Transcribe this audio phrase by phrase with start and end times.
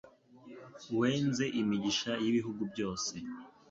[0.99, 3.13] Wenze imigisha y'ibihugu byose